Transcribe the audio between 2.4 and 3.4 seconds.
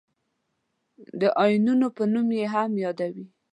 هم یادوي.